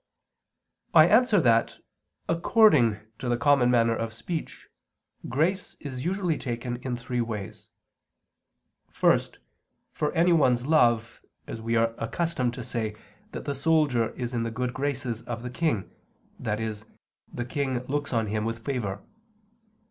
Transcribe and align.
I 0.95 1.05
answer 1.07 1.39
that, 1.41 1.77
According 2.27 3.01
to 3.19 3.29
the 3.29 3.37
common 3.37 3.69
manner 3.69 3.95
of 3.95 4.13
speech, 4.13 4.67
grace 5.29 5.75
is 5.79 6.03
usually 6.03 6.39
taken 6.39 6.77
in 6.77 6.95
three 6.95 7.21
ways. 7.21 7.69
First, 8.89 9.37
for 9.93 10.11
anyone's 10.13 10.65
love, 10.65 11.21
as 11.45 11.61
we 11.61 11.75
are 11.75 11.93
accustomed 11.99 12.55
to 12.55 12.63
say 12.63 12.95
that 13.31 13.45
the 13.45 13.53
soldier 13.53 14.09
is 14.15 14.33
in 14.33 14.41
the 14.41 14.49
good 14.49 14.73
graces 14.73 15.21
of 15.21 15.43
the 15.43 15.51
king, 15.51 15.91
i.e. 16.43 16.73
the 17.31 17.45
king 17.45 17.85
looks 17.85 18.11
on 18.11 18.25
him 18.25 18.43
with 18.43 18.65
favor. 18.65 19.03